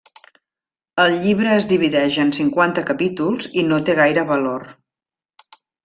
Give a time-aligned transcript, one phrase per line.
[1.03, 4.69] El llibre es divideix en cinquanta capítols i no té gaire valor.